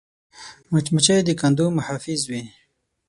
مچمچۍ 0.71 1.19
د 1.25 1.29
کندو 1.41 1.65
محافظ 1.77 2.19
وي 2.29 2.41